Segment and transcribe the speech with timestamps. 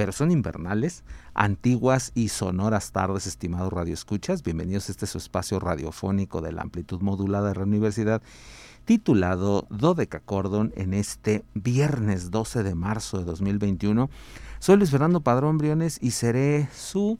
[0.00, 1.04] pero son invernales,
[1.34, 4.42] antiguas y sonoras tardes, estimados radioescuchas.
[4.42, 8.22] Bienvenidos a este su espacio radiofónico de la amplitud modulada de la universidad,
[8.86, 9.68] titulado
[10.24, 14.08] Cordon en este viernes 12 de marzo de 2021.
[14.58, 17.18] Soy Luis Fernando Padrón Briones y seré su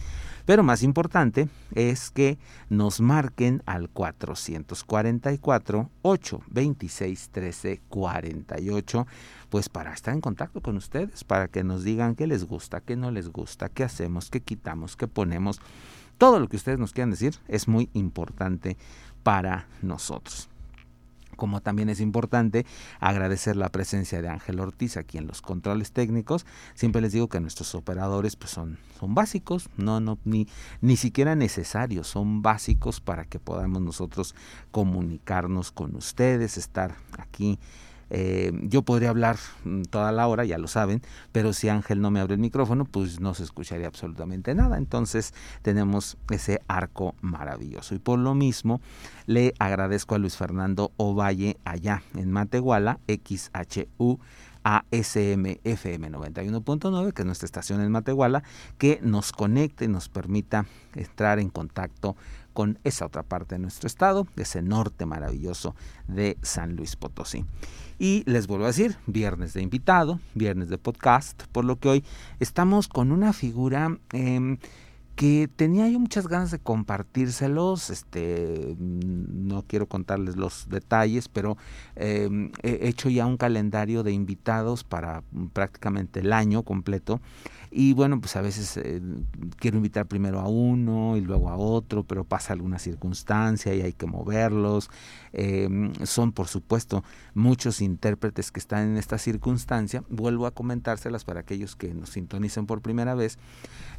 [0.45, 2.37] Pero más importante es que
[2.69, 5.89] nos marquen al 444
[6.35, 9.07] 826 1348
[9.49, 12.95] pues para estar en contacto con ustedes, para que nos digan qué les gusta, qué
[12.95, 15.61] no les gusta, qué hacemos, qué quitamos, qué ponemos.
[16.17, 18.77] Todo lo que ustedes nos quieran decir es muy importante
[19.23, 20.49] para nosotros
[21.35, 22.65] como también es importante
[22.99, 26.45] agradecer la presencia de Ángel Ortiz aquí en los controles técnicos.
[26.73, 30.47] Siempre les digo que nuestros operadores pues son, son básicos, no, no, ni,
[30.81, 34.35] ni siquiera necesarios, son básicos para que podamos nosotros
[34.71, 37.59] comunicarnos con ustedes, estar aquí
[38.09, 42.11] eh, yo podría hablar mm, toda la hora, ya lo saben, pero si Ángel no
[42.11, 44.77] me abre el micrófono, pues no se escucharía absolutamente nada.
[44.77, 47.95] Entonces tenemos ese arco maravilloso.
[47.95, 48.81] Y por lo mismo,
[49.25, 54.19] le agradezco a Luis Fernando Ovalle allá en Matehuala, XHU.
[54.63, 58.43] ASM FM 91.9, que es nuestra estación en Matehuala,
[58.77, 60.65] que nos conecte, nos permita
[60.95, 62.15] entrar en contacto
[62.53, 65.75] con esa otra parte de nuestro estado, ese norte maravilloso
[66.07, 67.45] de San Luis Potosí.
[67.99, 72.03] Y les vuelvo a decir, viernes de invitado, viernes de podcast, por lo que hoy
[72.39, 74.57] estamos con una figura em,
[75.15, 81.55] que tenía yo muchas ganas de compartírselos, este, no quiero contarles los detalles, pero
[81.95, 87.21] em, he hecho ya un calendario de invitados para prácticamente el año completo
[87.75, 89.01] y bueno, pues a veces eh,
[89.57, 93.93] quiero invitar primero a uno y luego a otro, pero pasa alguna circunstancia y hay
[93.93, 94.91] que moverlos.
[95.31, 97.03] Em, son, por supuesto,
[97.33, 100.03] muchos intérpretes que están en esta circunstancia.
[100.09, 103.39] Vuelvo a comentárselas para aquellos que nos sintonicen por primera vez.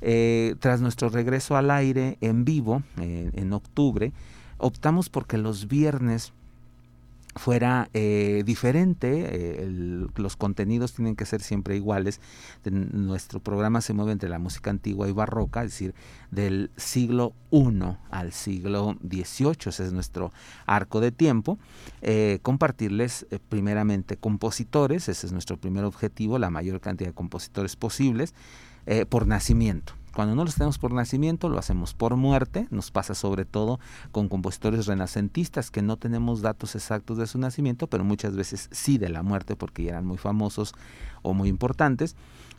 [0.00, 4.12] Eh, tras nuestro regreso al aire en vivo, eh, en octubre,
[4.58, 6.32] optamos porque los viernes
[7.36, 12.20] fuera eh, diferente, eh, los contenidos tienen que ser siempre iguales.
[12.64, 15.94] nuestro programa se mueve entre la música antigua y barroca, es decir,
[16.30, 17.64] del siglo I
[18.10, 20.32] al siglo XVIII, ese es nuestro
[20.66, 21.58] arco de tiempo.
[22.02, 28.34] Eh, compartirles primeramente compositores, ese es nuestro primer objetivo, la mayor cantidad de compositores posibles,
[29.08, 29.94] por nacimiento.
[30.14, 32.68] Cuando no los tenemos por nacimiento, lo hacemos por muerte.
[32.70, 33.80] Nos pasa sobre todo
[34.12, 38.96] con compositores renacentistas que no tenemos datos exactos de su nacimiento, pero muchas veces sí
[38.96, 40.74] de la muerte porque ya eran muy famosos
[41.22, 42.14] o muy importantes.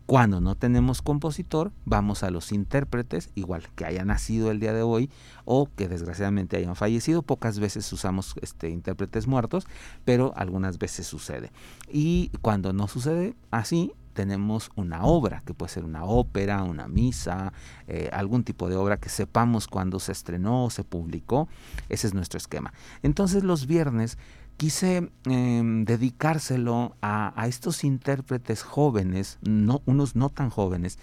[0.05, 4.83] Cuando no tenemos compositor, vamos a los intérpretes, igual que hayan nacido el día de
[4.83, 5.09] hoy
[5.45, 7.23] o que desgraciadamente hayan fallecido.
[7.23, 9.65] Pocas veces usamos este, intérpretes muertos,
[10.03, 11.51] pero algunas veces sucede.
[11.91, 17.53] Y cuando no sucede así, tenemos una obra, que puede ser una ópera, una misa,
[17.87, 21.47] eh, algún tipo de obra que sepamos cuándo se estrenó o se publicó.
[21.89, 22.73] Ese es nuestro esquema.
[23.03, 24.17] Entonces los viernes
[24.57, 30.97] quise em, dedicárselo a, estos intérpretes jóvenes, no, unos no tan jóvenes,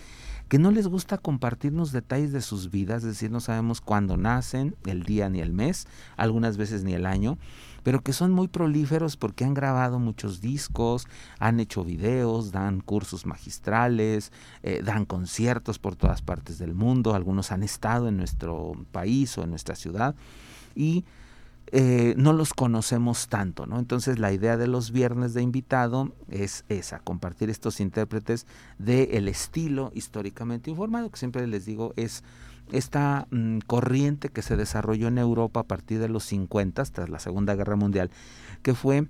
[0.49, 4.75] que no les gusta compartirnos detalles de sus vidas, es decir, no sabemos cuándo nacen,
[4.85, 5.87] el día ni el mes,
[6.17, 7.39] algunas veces ni el año,
[7.83, 11.07] pero que son muy prolíferos porque han grabado muchos discos,
[11.39, 14.33] han hecho videos, dan cursos magistrales,
[14.63, 19.45] eh, dan conciertos por todas partes del mundo, algunos han estado en nuestro país o
[19.45, 20.15] en nuestra ciudad
[20.75, 21.05] y
[21.75, 23.79] eh, no los conocemos tanto, ¿no?
[23.79, 28.47] Entonces la idea de los viernes de invitado es esa, compartir estos intérpretes
[28.79, 32.25] del estilo históricamente informado, que siempre les digo es
[32.71, 37.19] esta mm, corriente que se desarrolló en Europa a partir de los 50, tras la
[37.19, 38.11] Segunda Guerra Mundial,
[38.63, 39.07] que fue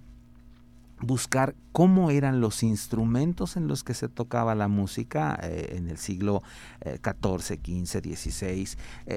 [1.03, 5.99] buscar cómo eran los instrumentos en los que se tocaba la música eh, en el
[5.99, 6.43] siglo
[6.85, 8.69] XIV, XV, XVI,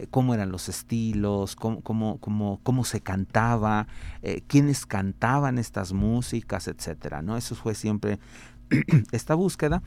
[0.09, 3.87] cómo eran los estilos, cómo, cómo, cómo, cómo se cantaba,
[4.23, 7.21] eh, quiénes cantaban estas músicas, etcétera.
[7.21, 7.37] ¿no?
[7.37, 8.19] Eso fue siempre
[9.11, 9.83] esta búsqueda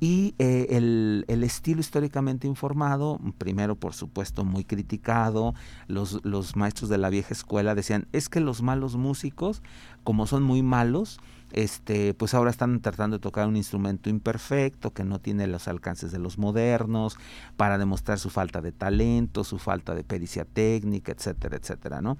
[0.00, 5.54] y eh, el, el, estilo históricamente informado, primero por supuesto muy criticado,
[5.88, 9.62] los, los maestros de la vieja escuela decían, es que los malos músicos,
[10.04, 11.18] como son muy malos,
[11.52, 16.12] este, pues ahora están tratando de tocar un instrumento imperfecto que no tiene los alcances
[16.12, 17.16] de los modernos
[17.56, 22.18] para demostrar su falta de talento, su falta de pericia técnica, etcétera, etcétera, ¿no?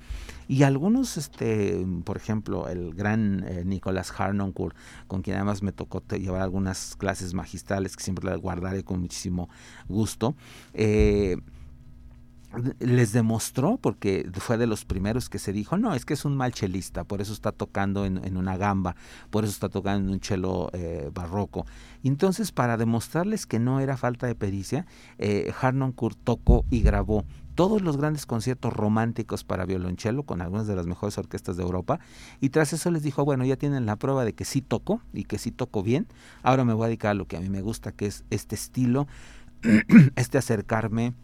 [0.49, 4.77] Y algunos, este, por ejemplo, el gran eh, Nicolás Harnoncourt,
[5.07, 9.49] con quien además me tocó llevar algunas clases magistrales que siempre las guardaré con muchísimo
[9.89, 10.35] gusto,
[10.75, 11.37] eh,
[12.79, 16.37] les demostró, porque fue de los primeros que se dijo, no, es que es un
[16.37, 18.97] mal chelista, por eso está tocando en, una gamba,
[19.31, 21.67] por eso está tocando en un chelo eh, barroco.
[22.03, 24.87] Entonces, para demostrarles que no era falta de pericia,
[25.19, 27.25] eh, Harnoncourt tocó y grabó
[27.55, 31.99] todos los grandes conciertos románticos para violonchelo con algunas de las mejores orquestas de Europa
[32.41, 35.25] y tras eso les dijo, bueno, ya tienen la prueba de que sí toco y
[35.25, 36.07] que sí toco bien,
[36.45, 38.55] ahora me voy a dedicar a lo que a mí me gusta, que es este
[38.55, 39.09] estilo,
[40.15, 41.15] este acercarme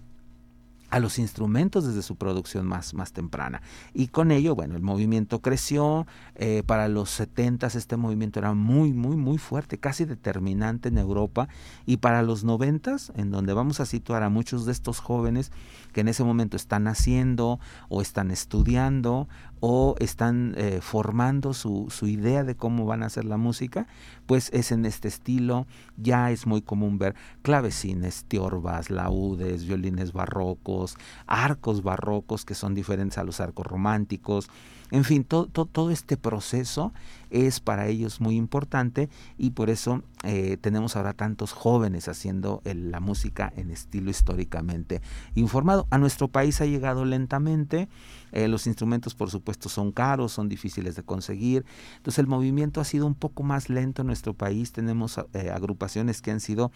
[0.94, 3.62] a los instrumentos desde su producción más, más temprana.
[3.94, 6.06] Y con ello, bueno, el movimiento creció,
[6.37, 11.49] eh, para los 70 este movimiento era muy, muy, muy fuerte, casi determinante en Europa,
[11.85, 12.85] y para los 90
[13.17, 15.50] en donde vamos a situar a muchos de estos jóvenes
[15.93, 17.58] que en ese momento están haciendo
[17.88, 19.26] o están estudiando
[19.66, 23.87] o están eh, formando su, su, idea de cómo van a hacer la música,
[24.26, 25.66] pues es en este estilo.
[25.96, 33.16] Ya es muy común ver clavecines, tiorbas, laúdes, violines barrocos, arcos barrocos que son diferentes
[33.16, 34.50] a los arcos románticos.
[34.94, 36.93] En fin, todo, este proceso
[37.29, 43.00] es para ellos muy importante y por eso eh, tenemos ahora tantos jóvenes haciendo la
[43.00, 45.02] música en estilo históricamente
[45.35, 45.88] informado.
[45.91, 47.88] A nuestro país ha llegado lentamente,
[48.31, 51.64] eh, los instrumentos por supuesto son caros, son difíciles de conseguir,
[51.96, 56.23] entonces el movimiento ha sido un poco más lento en nuestro país, tenemos eh, agrupaciones
[56.23, 56.70] que han sido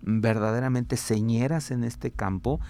[0.00, 2.60] verdaderamente señeras en este campo,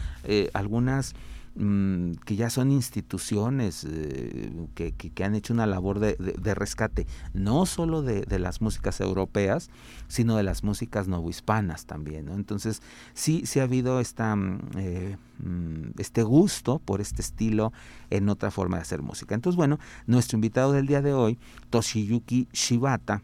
[0.55, 1.15] algunas
[1.56, 7.06] Mm, que ya son instituciones eh, que, que, han hecho una labor de, de, rescate,
[7.33, 9.71] no solo de, de, las músicas europeas,
[10.09, 12.29] sino de las músicas novohispanas también.
[12.29, 17.73] Entonces, sí, sí ha habido esta, mm, eh, mm, este gusto por este estilo
[18.11, 19.37] en otra forma de hacer música.
[19.37, 19.79] Entonces, bueno,
[20.09, 21.39] nuestro invitado del día de hoy,
[21.71, 23.23] Toshiyuki Shibata,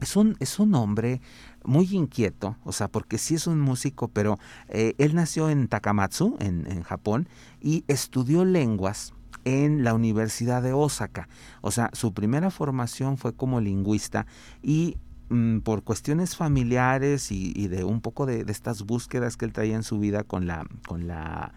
[0.00, 1.20] es un, es un hombre
[1.64, 4.38] muy inquieto, o sea, porque sí es un músico, pero
[4.68, 7.28] eh, él nació en Takamatsu, en, en Japón,
[7.60, 9.14] y estudió lenguas
[9.44, 11.28] en la Universidad de Osaka.
[11.60, 14.26] O sea, su primera formación fue como lingüista
[14.62, 14.96] y
[15.30, 19.52] mm, por cuestiones familiares y, y de un poco de, de, estas búsquedas que él
[19.52, 21.52] traía en su vida con la, con la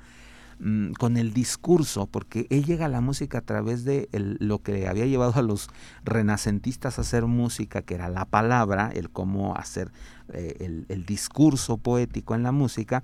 [0.58, 4.88] Mm, con el discurso, porque él llega a la música a través de lo que
[4.88, 5.70] había llevado a los
[6.06, 9.92] renacentistas a hacer música, que era la palabra, el cómo hacer
[10.30, 13.04] eh, el, discurso poético en la música,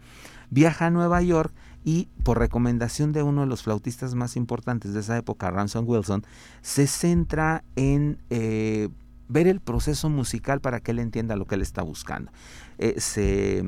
[0.49, 1.53] viaja a Nueva York
[1.83, 6.23] y por recomendación de uno de los flautistas más importantes de esa época, Ransom Wilson,
[6.61, 8.87] se centra en eh,
[9.31, 12.31] ver el proceso musical para que él entienda lo que él está buscando.
[12.77, 13.63] Eh, se,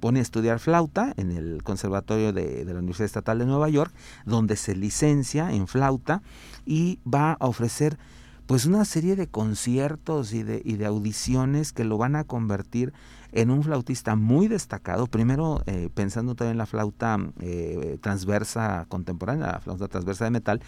[0.00, 3.92] pone a estudiar flauta en el Conservatorio de, la Universidad Estatal de Nueva York,
[4.24, 6.22] donde se licencia en flauta
[6.64, 7.98] y va a ofrecer
[8.46, 12.92] pues una serie de conciertos y de, audiciones que lo van a convertir
[13.32, 19.46] en un flautista muy destacado, primero eh, pensando también en la flauta eh, transversa contemporánea,
[19.52, 20.60] la flauta transversa de metal,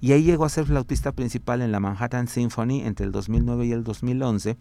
[0.00, 3.72] y ahí llegó a ser flautista principal en la Manhattan Symphony entre el 2009 y
[3.72, 4.56] el 2011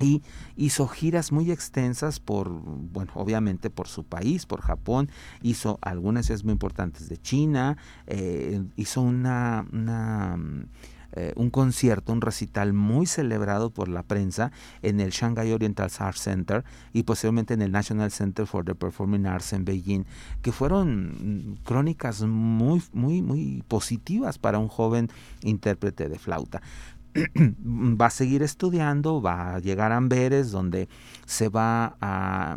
[0.00, 0.22] y
[0.56, 5.08] hizo giras muy extensas por, bueno, obviamente por su país, por Japón,
[5.42, 10.36] hizo algunas ciudades muy importantes de China, eh, hizo una, una
[11.12, 14.52] eh, un concierto, un recital muy celebrado por la prensa
[14.82, 19.26] en el Shanghai Oriental Arts Center y posteriormente en el National Center for the Performing
[19.26, 20.04] Arts en Beijing,
[20.42, 25.08] que fueron crónicas muy, muy, muy positivas para un joven
[25.42, 26.62] intérprete de flauta.
[27.36, 30.88] va a seguir estudiando, va a llegar a Amberes, donde
[31.26, 32.56] se va a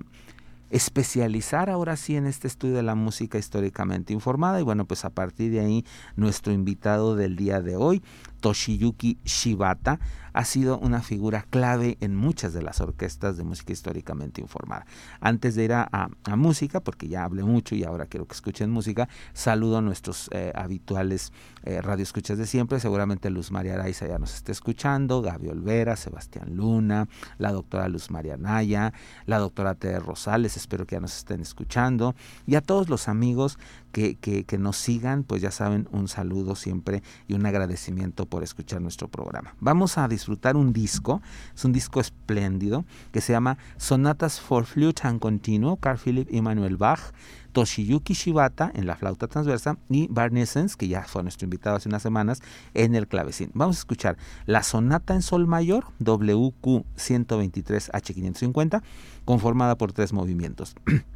[0.75, 4.60] especializar ahora sí en este estudio de la música históricamente informada.
[4.60, 5.86] Y bueno pues a partir de ahí
[6.17, 8.03] nuestro invitado del día de hoy
[8.41, 10.01] Toshiyuki Shibata
[10.36, 14.86] ha sido una figura clave en muchas de las orquestas de música históricamente informada.
[15.22, 19.08] Antes de ir a, música, porque ya hablé mucho y ahora quiero que escuchen música,
[19.32, 21.32] saludo a nuestros eh, habituales
[21.63, 22.82] eh, radioescuchas de siempre.
[22.82, 28.12] Seguramente Luz María Araiza ya nos está escuchando, Gaby Olvera, Sebastián Luna, la doctora Luz
[28.12, 28.92] María Naya,
[29.25, 32.13] la doctora Tere Rosales, espero que ya nos estén escuchando,
[32.46, 33.58] y a todos los amigos
[33.96, 39.08] que, nos sigan, pues ya saben, un saludo siempre y un agradecimiento por escuchar nuestro
[39.08, 39.56] programa.
[39.62, 41.22] Vamos a disfrutar un disco,
[41.56, 42.84] es un disco espléndido
[43.14, 47.14] que se llama Sonatas for Flute and Continuo, Carl Philipp Emanuel Bach,
[47.54, 51.88] Toshiyuki Shibata en la flauta transversa y Barney Essence, que ya fue nuestro invitado hace
[51.88, 52.42] unas semanas,
[52.74, 53.52] en el clavecín.
[53.54, 58.84] Vamos a escuchar la sonata en sol mayor, WQ 123 H550,
[59.24, 60.75] conformada por tres movimientos.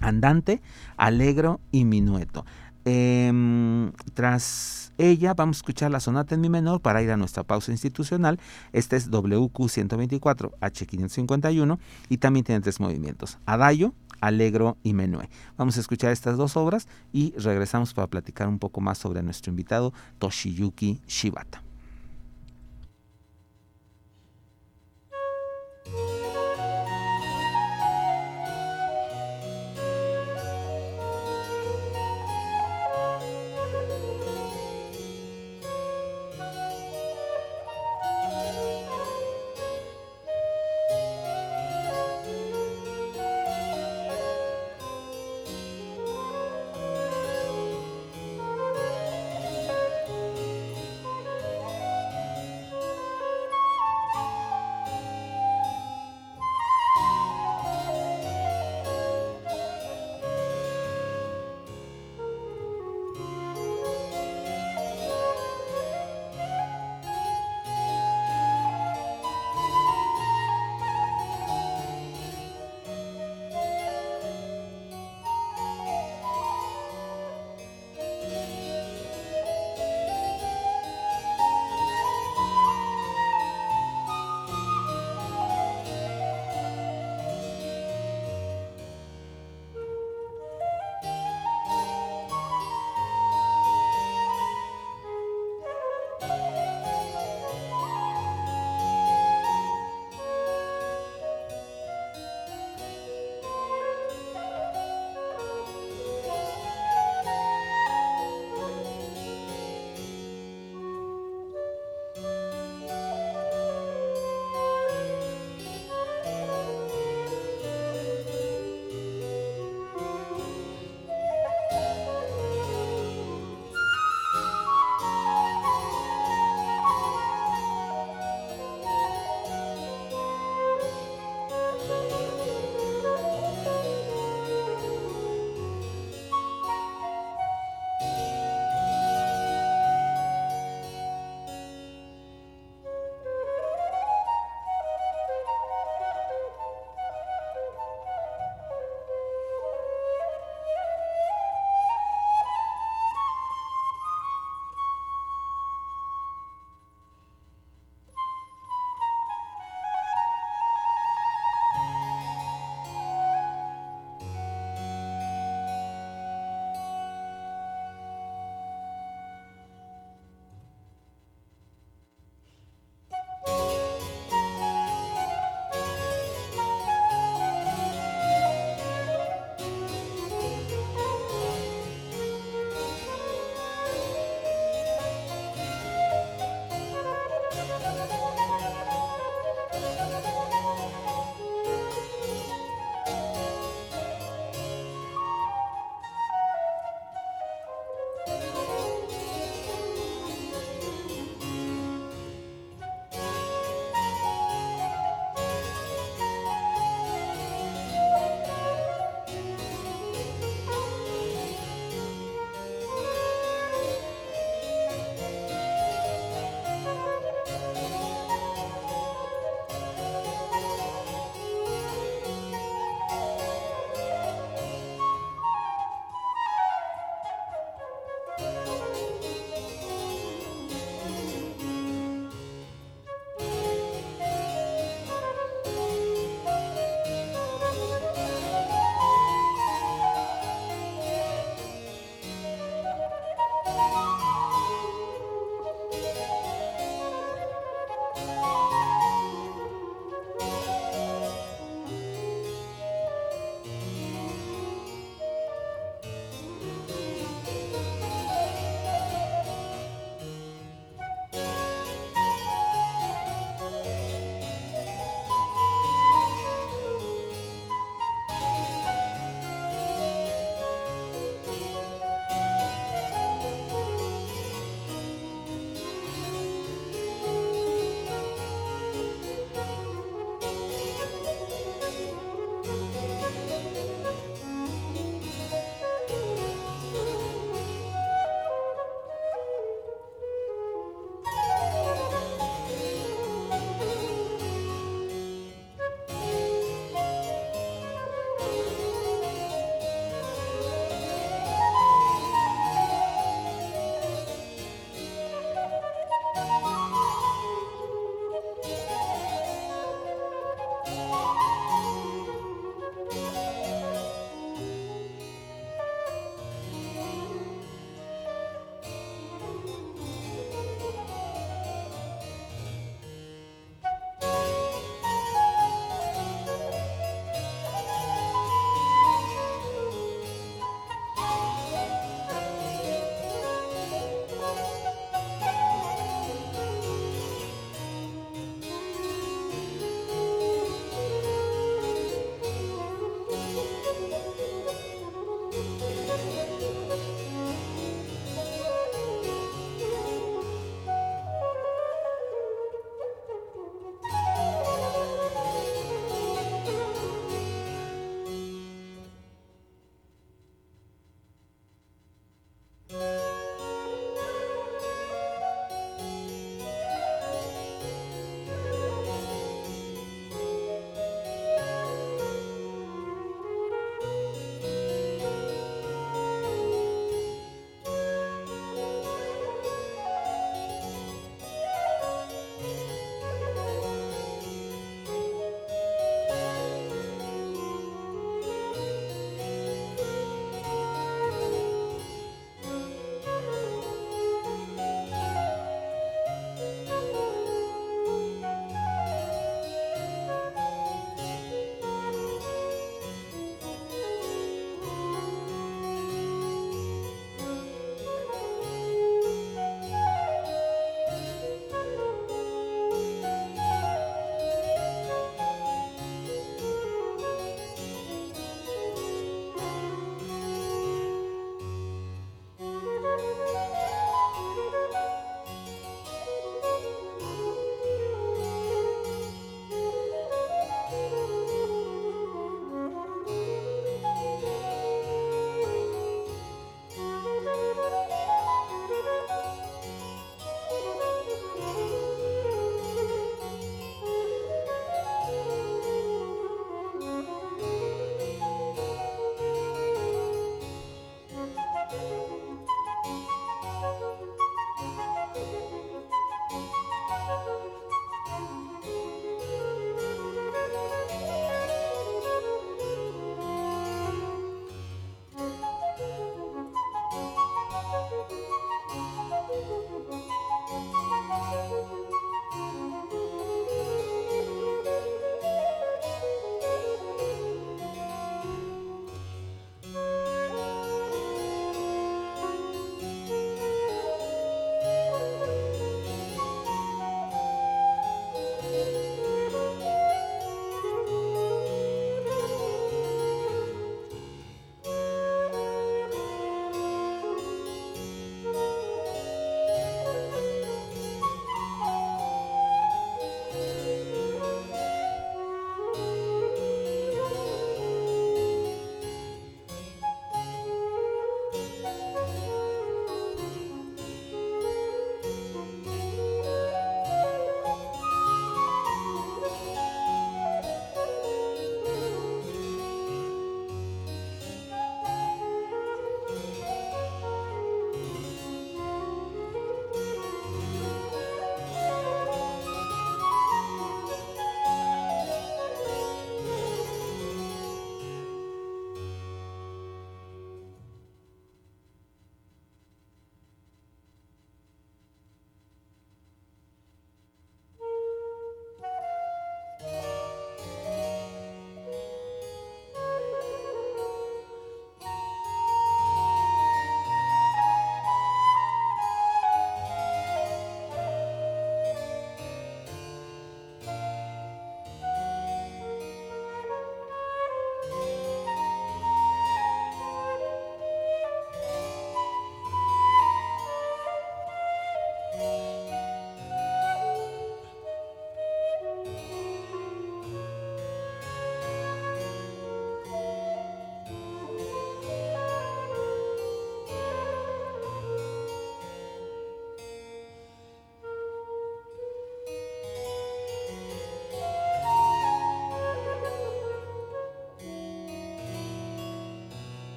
[0.00, 0.60] Andante,
[0.96, 2.44] alegro y minueto.
[2.84, 7.42] Em, tras ella vamos a escuchar la sonata en mi menor para ir a nuestra
[7.42, 8.38] pausa institucional.
[8.72, 11.78] Este es WQ 124 H551
[12.08, 13.38] y también tiene tres movimientos.
[13.46, 15.28] Adagio, Alegro y Menue.
[15.56, 19.50] Vamos a escuchar estas dos obras y regresamos para platicar un poco más sobre nuestro
[19.50, 21.69] invitado Toshiyuki Shibata.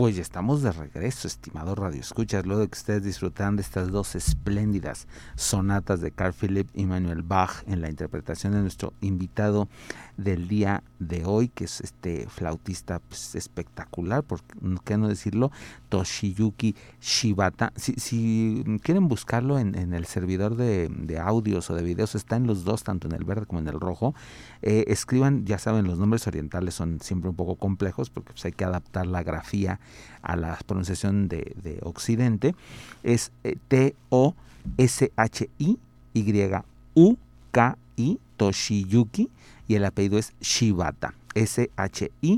[0.00, 3.90] Pues ya estamos de regreso, estimado Radio Escuchas, luego de que ustedes disfrutan de estas
[3.90, 9.68] dos espléndidas sonatas de Carl Philipp y Manuel Bach en la interpretación de nuestro invitado
[10.16, 14.40] del día de hoy, que es este flautista pues, espectacular, por
[14.84, 15.50] qué no decirlo,
[15.90, 17.74] Toshiyuki Shibata.
[17.76, 22.84] Si, quieren buscarlo en, el servidor de, audios o de videos, está en los dos,
[22.84, 24.14] tanto en el verde como en el rojo.
[24.62, 28.52] Eh, escriban, ya saben, los nombres orientales son siempre un poco complejos porque pues, hay
[28.52, 29.78] que adaptar la grafía
[30.22, 32.54] a la pronunciación de, Occidente.
[33.02, 34.38] Es eh, T-O-S-H-I-Y-U-K-I,
[38.36, 39.30] Toshiyuki
[39.68, 42.32] y el apellido es Shibata, S-H-I-B-A-T-A,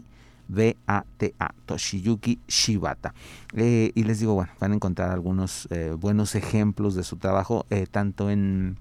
[1.66, 3.14] Toshiyuki Shibata.
[3.54, 7.66] Eh, y les digo, bueno, van a encontrar algunos eh, buenos ejemplos de su trabajo,
[7.90, 8.76] tanto en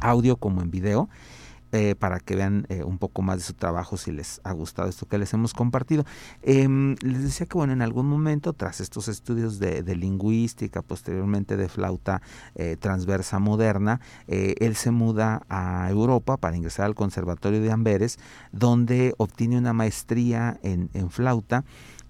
[0.00, 1.08] audio como en video.
[1.72, 4.88] Eh, para que vean eh, un poco más de su trabajo si les ha gustado
[4.88, 6.04] esto que les hemos compartido.
[6.42, 11.68] Em, les decía que bueno, en algún momento, tras estos estudios de, lingüística, posteriormente de
[11.68, 12.22] flauta
[12.56, 18.18] eh, transversa moderna, él se muda a Europa para ingresar al Conservatorio de Amberes,
[18.50, 21.64] donde obtiene una maestría en, en flauta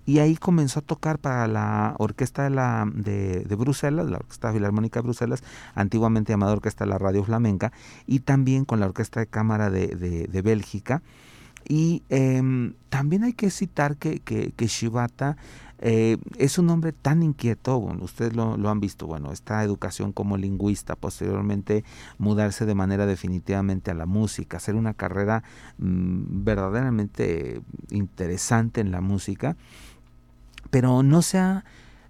[0.06, 5.00] y ahí comenzó a tocar para la orquesta de, la, de, Bruselas, la Orquesta Filarmónica
[5.00, 5.42] de Bruselas,
[5.74, 7.72] antiguamente llamada Orquesta de la Radio Flamenca,
[8.06, 11.02] y también con la Orquesta de Cámara de, de, Bélgica.
[11.68, 15.36] Y em, también hay que citar que, que, Shibata
[15.78, 20.38] eh, es un hombre tan inquieto, ustedes lo, lo, han visto, bueno, esta educación como
[20.38, 21.84] lingüista, posteriormente
[22.18, 25.44] mudarse de manera definitivamente a la música, hacer una carrera
[25.78, 27.60] mm, verdaderamente
[27.90, 29.56] interesante en la música
[30.70, 31.64] pero no se ha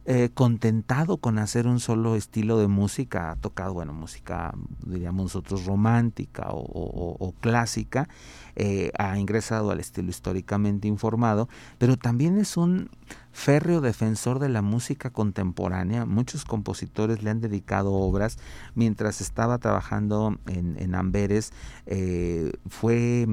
[0.07, 5.67] eh, contentado con hacer un solo estilo de música, ha tocado, bueno, música, diríamos nosotros,
[5.67, 8.09] romántica o, clásica,
[8.57, 12.91] eh, ha ingresado al estilo históricamente informado, pero también es un
[13.31, 16.07] férreo defensor de la música contemporánea.
[16.07, 18.39] Muchos compositores le han dedicado obras.
[18.75, 21.53] Mientras estaba trabajando en, Amberes,
[21.87, 23.29] eh, fue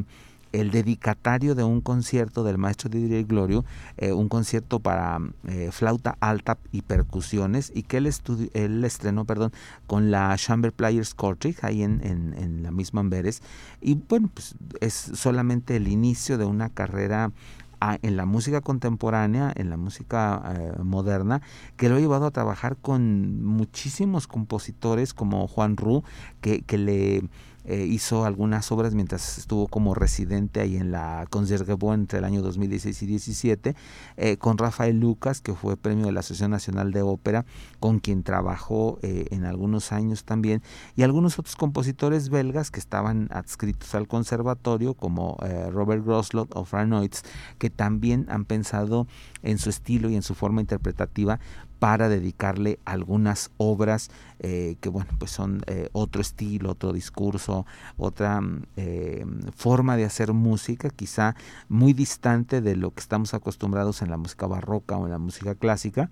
[0.59, 3.63] el dedicatario de un concierto del maestro Didier Glorio,
[3.97, 8.09] eh, un concierto para eh, flauta alta y percusiones, y que él,
[8.53, 9.51] él estrenó perdón,
[9.85, 13.41] con la Chamber Players Quartet, ahí en, en, la misma Amberes.
[13.81, 17.31] Y bueno, pues es solamente el inicio de una carrera
[17.79, 21.41] ah, en la música contemporánea, en la música eh, moderna,
[21.75, 26.03] que lo ha llevado a trabajar con muchísimos compositores como Juan Ru,
[26.41, 27.23] que, que le
[27.67, 32.41] eh, hizo algunas obras mientras estuvo como residente ahí en la Concertgebouw entre el año
[32.41, 33.75] 2016 y 2017,
[34.15, 37.45] eh, con Rafael Lucas, que fue premio de la Asociación Nacional de Ópera,
[37.81, 40.63] con quien trabajó eh, en algunos años también,
[40.95, 45.37] y algunos otros compositores belgas que estaban adscritos al conservatorio, como
[45.71, 47.23] Robert Groslot o Franoitz,
[47.57, 49.07] que también han pensado
[49.43, 51.39] en su estilo y en su forma interpretativa
[51.79, 54.09] para dedicarle algunas obras
[54.39, 57.65] eh, que bueno pues son eh, otro estilo otro discurso
[57.97, 61.35] otra mm, eh, forma de hacer música quizá
[61.69, 65.55] muy distante de lo que estamos acostumbrados en la música barroca o en la música
[65.55, 66.09] clásica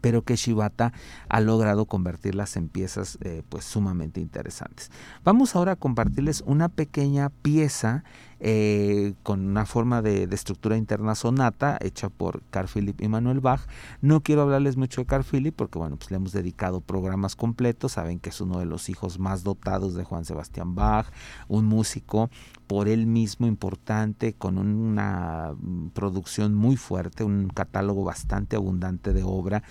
[0.00, 0.92] pero que Shibata
[1.28, 4.92] ha logrado convertirlas en piezas pues sumamente interesantes.
[5.24, 8.04] Vamos ahora a compartirles una pequeña pieza
[8.40, 13.62] eh, con una forma de, estructura interna sonata hecha por Carl Philipp y Manuel Bach.
[14.00, 17.92] No quiero hablarles mucho de Carl Philipp porque bueno, pues le hemos dedicado programas completos,
[17.92, 21.06] saben que es uno de los hijos más dotados de Juan Sebastián Bach,
[21.48, 22.30] un músico
[22.68, 25.54] por él mismo importante, con una
[25.94, 29.62] producción muy fuerte, un catálogo bastante abundante de obra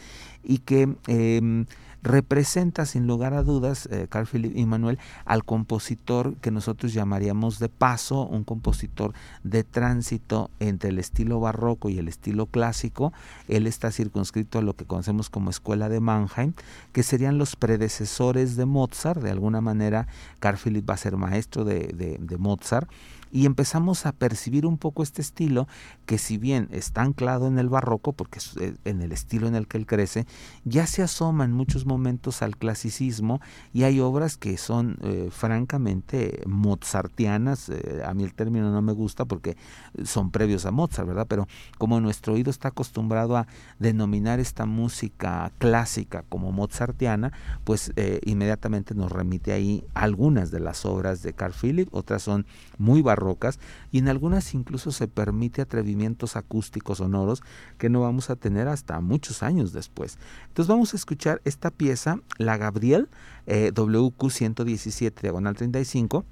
[0.43, 1.65] y que em,
[2.08, 7.60] representa sin lugar a dudas, eh, Carl Philipp y Manuel, al compositor que nosotros llamaríamos
[7.60, 13.13] de paso, un compositor de tránsito entre el estilo barroco y el estilo clásico.
[13.48, 16.54] Él está circunscrito a lo que conocemos como Escuela de Mannheim,
[16.93, 19.22] que serían los predecesores de Mozart.
[19.22, 20.08] De alguna manera,
[20.39, 22.89] Carl Philipp va a ser maestro de Mozart
[23.32, 25.68] y empezamos a percibir un poco este estilo
[26.06, 29.56] que si bien está anclado en el barroco, porque es eh, en el estilo en
[29.56, 30.26] el que él crece,
[30.63, 33.42] ya se asoma en muchos momentos al clasicismo
[33.74, 38.94] y hay obras que son eh, francamente mozartianas, eh, a mí el término no me
[38.94, 39.58] gusta porque
[40.04, 41.28] son previos a Mozart, ¿verdad?
[41.28, 43.48] Pero como nuestro oído está acostumbrado a
[43.80, 47.32] denominar esta música clásica como mozartiana,
[47.63, 47.92] pues
[48.26, 52.46] inmediatamente nos remite ahí algunas de las obras de Carl Philipp, otras son
[52.78, 53.60] muy barrocas, rocas
[53.91, 57.43] y en algunas incluso se permite atrevimientos acústicos sonoros
[57.77, 60.17] que no vamos a tener hasta muchos años después.
[60.47, 63.10] Entonces vamos a escuchar esta pieza, La Gabriel,
[63.45, 66.25] eh, WQ 117, diagonal 35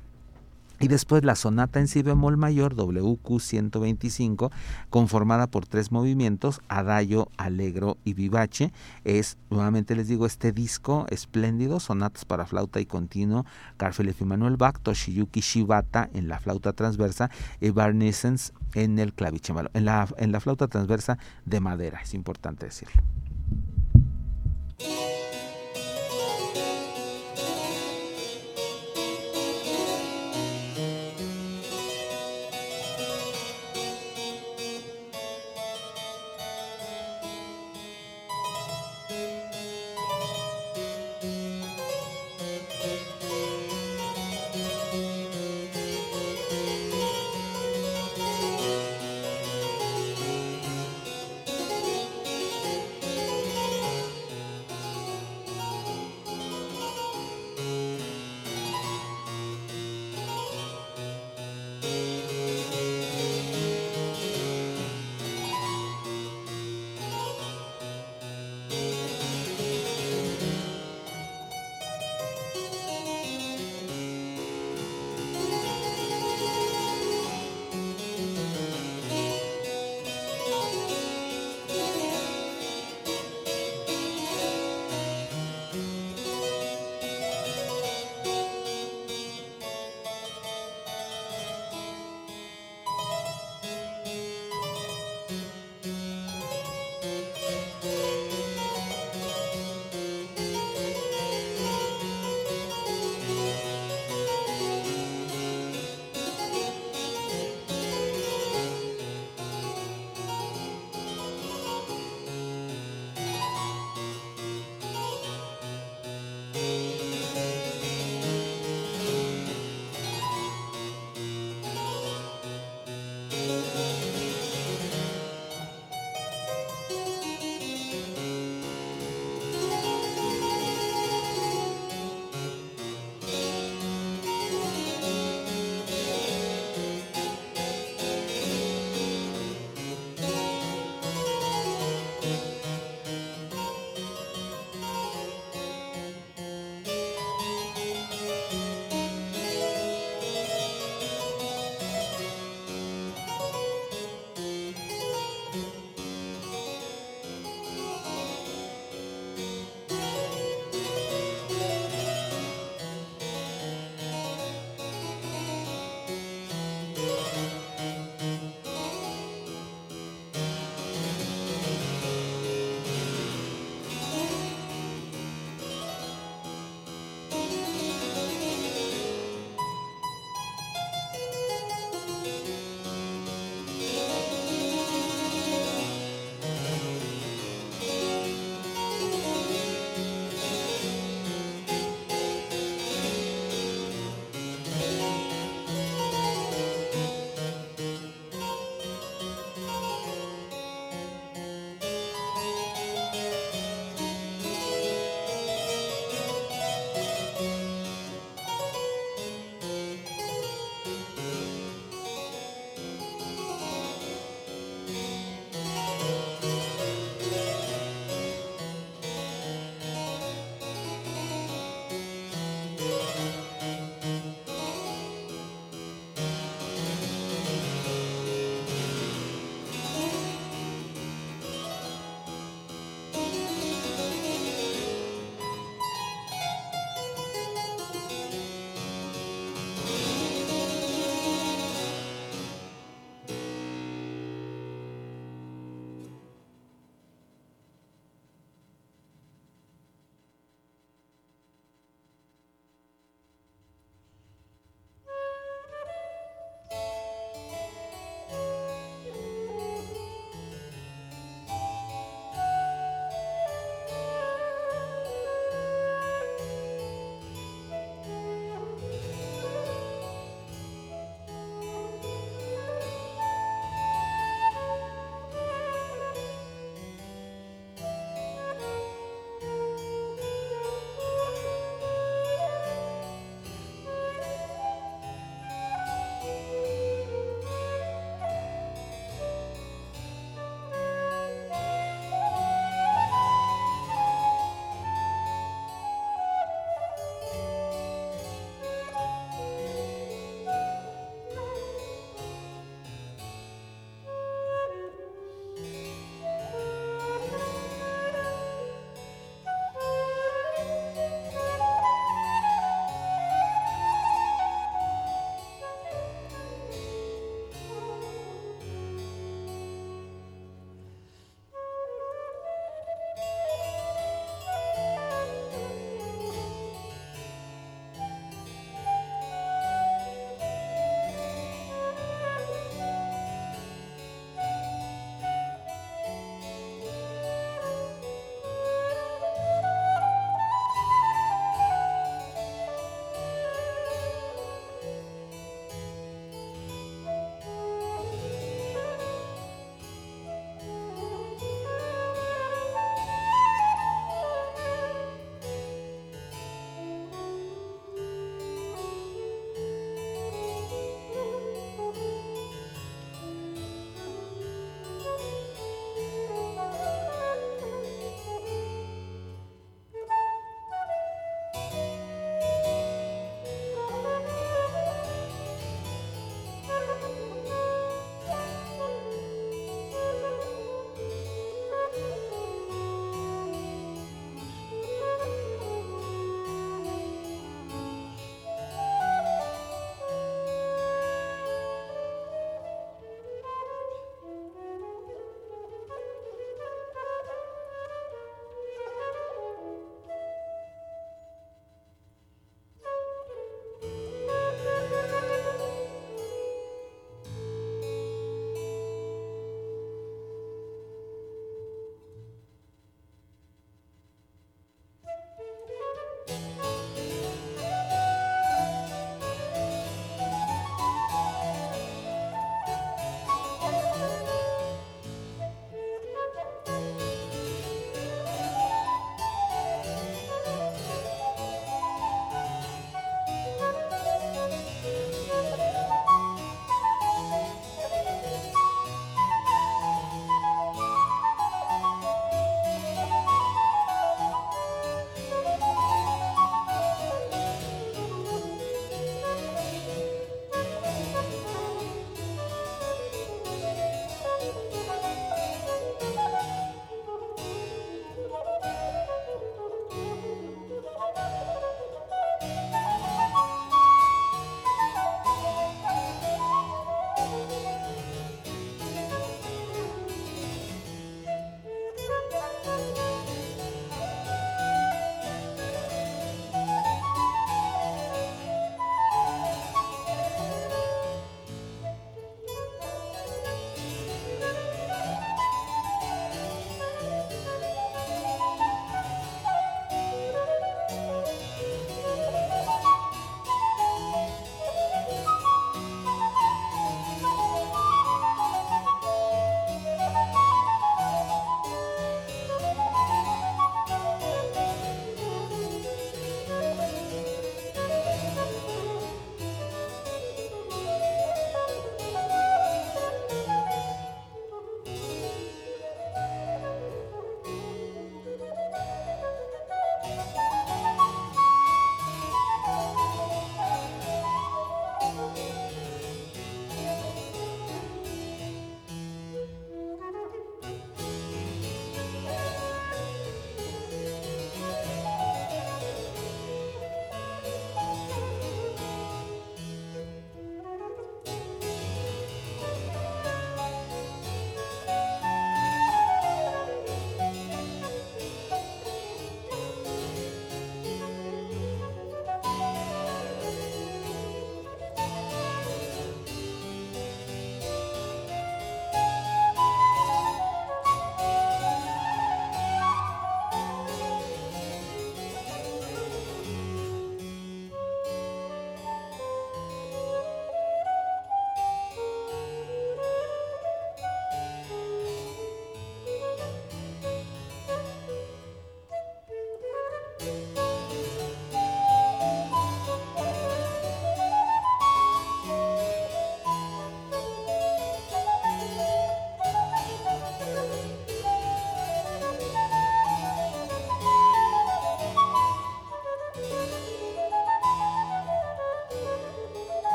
[0.79, 4.51] Y después la sonata en si bemol mayor, WQ 125,
[4.89, 8.73] conformada por tres movimientos, Adagio, Allegro y Vivace.
[9.03, 13.45] Es, nuevamente les digo, este disco espléndido, sonatas para flauta y continuo,
[13.77, 17.29] Carfelef y Manuel Bach, Toshiyuki Shibata en la flauta transversa
[17.61, 22.65] y Barnesens en el clavicembalo, en la, en la flauta transversa de madera, es importante
[22.65, 23.01] decirlo.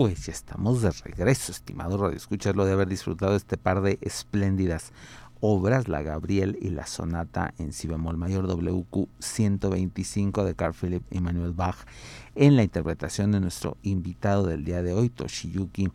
[0.00, 4.94] Pues ya estamos de regreso, estimado Radio Escucharlo de haber disfrutado este par de espléndidas
[5.40, 11.02] obras, la Gabriel y la sonata en si bemol mayor WQ 125 de Carl Philipp
[11.10, 11.76] Emanuel Bach,
[12.34, 15.90] en la interpretación de nuestro invitado del día de hoy, Toshiyuki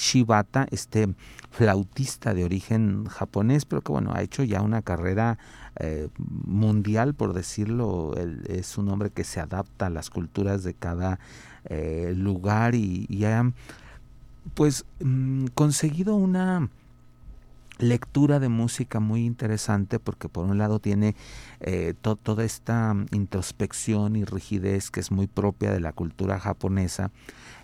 [0.00, 1.14] Shibata, este
[1.50, 5.38] flautista de origen japonés, pero que bueno, ha hecho ya una carrera
[5.78, 8.14] eh, mundial, por decirlo,
[8.48, 11.18] es un hombre que se adapta a las culturas de cada
[11.64, 13.52] eh, lugar y, ha
[14.54, 16.70] pues mm, conseguido una
[17.80, 21.16] lectura de música muy interesante porque por un lado tiene
[21.60, 27.10] eh, toda esta introspección y rigidez que es muy propia de la cultura japonesa,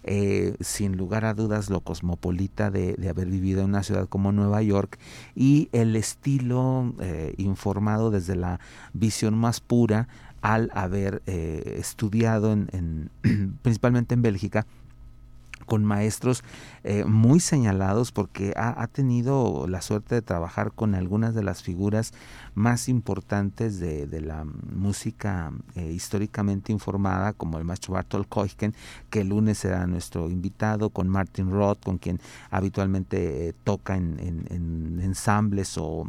[0.04, 4.62] eh, sin lugar a dudas lo cosmopolita de, haber vivido en una ciudad como Nueva
[4.62, 4.98] York
[5.34, 8.60] y el estilo eh, informado desde la
[8.92, 10.08] visión más pura
[10.42, 13.10] al haber estudiado en,
[13.62, 14.66] principalmente en Bélgica
[15.66, 16.42] con maestros
[16.88, 22.12] eh, muy señalados porque ha, tenido la suerte de trabajar con algunas de las figuras
[22.54, 28.72] más importantes de, la música eh, históricamente informada, como el maestro Bartol Koichen,
[29.10, 32.20] que el lunes será nuestro invitado, con Martin Roth, con quien
[32.52, 34.46] habitualmente eh, toca en,
[35.02, 36.06] ensambles o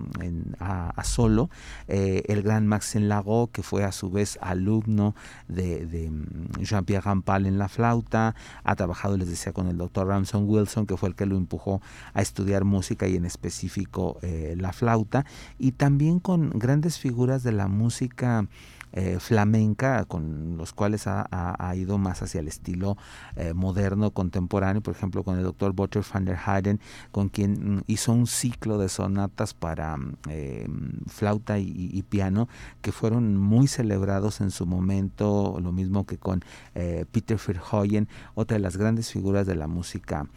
[0.60, 1.50] a, solo,
[1.88, 5.16] el gran Maxen Lago, que fue a su vez alumno
[5.48, 10.46] de, mm, Jean-Pierre Rampal en la flauta, ha trabajado, les decía, con el doctor Ramson
[10.68, 11.82] Que fue el que lo empujó
[12.14, 15.26] a estudiar música y en específico eh, la flauta,
[15.58, 18.48] y también con grandes figuras de la música
[18.94, 22.98] eh, flamenca, con los cuales ha, ido más hacia el estilo
[23.36, 26.80] eh, moderno, contemporáneo, por ejemplo, con el doctor Botter van der Heyden,
[27.12, 30.68] con quien mm, hizo un ciclo de sonatas para mm, eh,
[31.08, 32.48] flauta y, piano,
[32.82, 38.62] que fueron muy celebrados en su momento, lo mismo que con Peter Verhoeven, otra de
[38.62, 40.28] las grandes figuras de la música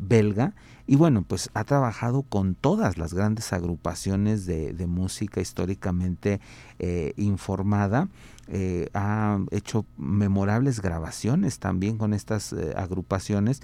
[0.00, 0.54] belga.
[0.92, 6.38] Y bueno, pues ha trabajado con todas las grandes agrupaciones de, música históricamente
[6.78, 8.10] eh, informada.
[8.48, 13.62] Eh, ha hecho memorables grabaciones también con estas eh, agrupaciones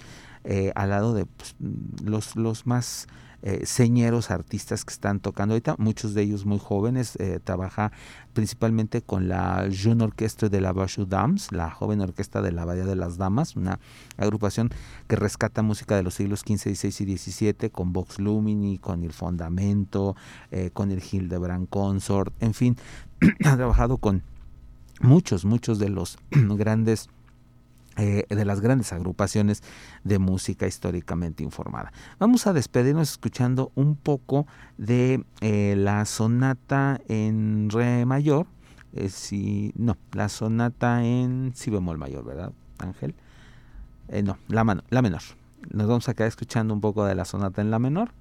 [0.73, 1.55] al lado de pues,
[2.03, 3.07] los, los más
[3.41, 7.91] eh, señeros artistas que están tocando ahorita, muchos de ellos muy jóvenes, eh, trabaja
[8.33, 12.85] principalmente con la Jeune Orchestre de la Bashu Dams, la joven orquesta de la Bahía
[12.85, 13.79] de las Damas, una
[14.17, 14.69] agrupación
[15.07, 19.13] que rescata música de los siglos XV, XVI y XVII, con Vox Lumini, con el
[19.13, 20.15] Fundamento,
[20.51, 22.77] eh, con el Hildebrand Consort, en fin,
[23.45, 24.23] ha trabajado con
[25.01, 27.09] muchos, muchos de los grandes
[27.99, 29.61] eh, de las grandes agrupaciones
[30.03, 31.91] de música históricamente informada.
[32.17, 34.47] Vamos a despedirnos escuchando un poco
[34.77, 38.47] de eh, la sonata en re mayor,
[38.93, 43.15] eh, si, no, la sonata en si bemol mayor, ¿verdad, Ángel?
[44.23, 45.21] no, la, la menor.
[45.69, 48.11] Nos vamos a quedar escuchando un poco de la sonata en la menor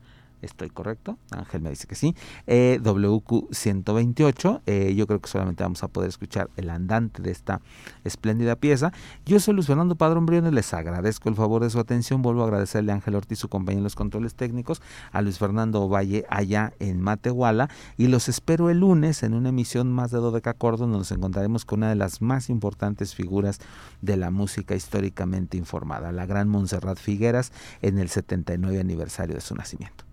[0.43, 1.19] ¿Estoy correcto?
[1.31, 2.15] Ángel me dice que sí.
[2.47, 4.63] Eh, WQ128.
[4.67, 7.61] Eh, yo creo que solamente vamos a poder escuchar el andante de esta
[8.05, 8.93] espléndida pieza.
[9.27, 10.53] Yo soy Luis Fernando Padrón Briones.
[10.53, 12.23] Les agradezco el favor de su atención.
[12.23, 14.81] Vuelvo a agradecerle a Ángel Ortiz, su compañero en los controles técnicos,
[15.13, 17.69] a Luis Fernando Valle allá en Matehuala.
[17.97, 21.65] Y los espero el lunes en una emisión más de Dodeca Cordon, donde nos encontraremos
[21.65, 23.61] con una de las más importantes figuras
[24.03, 29.55] de la música históricamente informada, la gran Montserrat Figueras, en el 79 aniversario de su
[29.55, 30.08] nacimiento.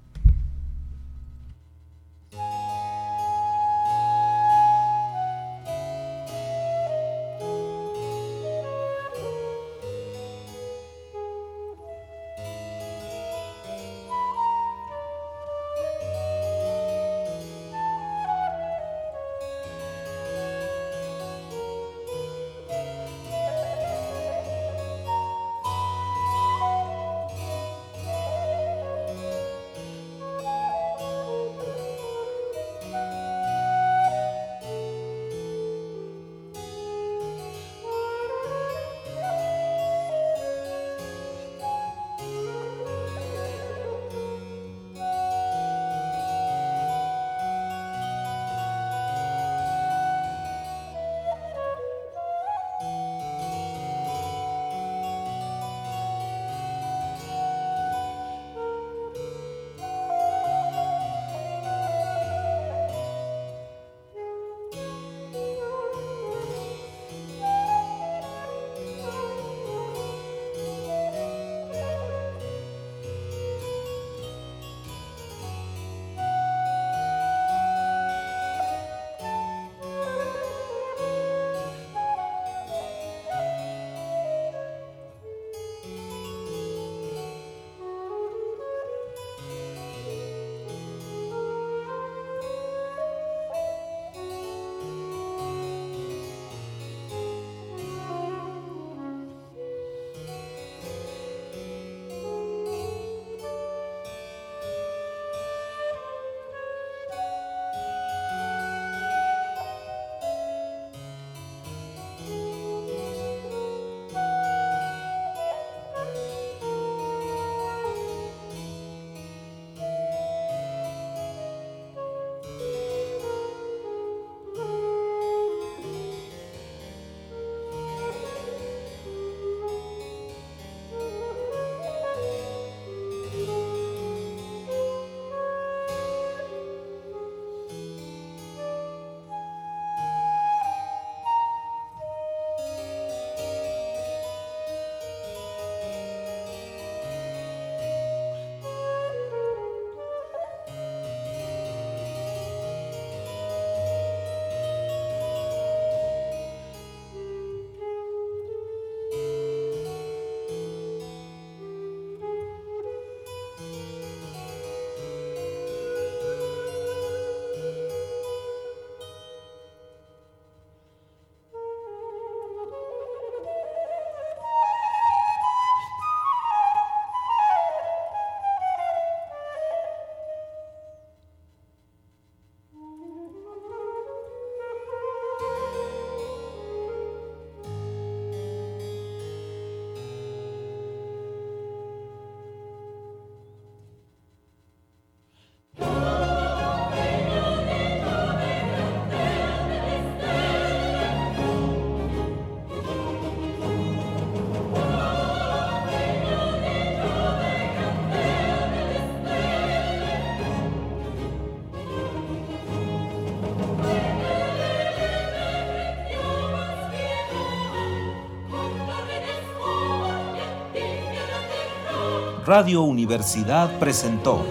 [222.46, 224.46] Radio Universidad presentó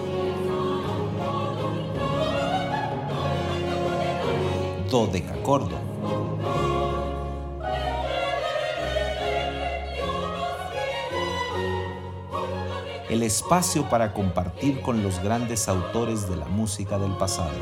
[4.91, 5.77] Dodecacordo.
[13.09, 17.55] El espacio para compartir con los grandes autores de la música del pasado.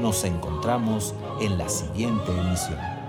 [0.00, 2.99] Nos encontramos en la siguiente emisión.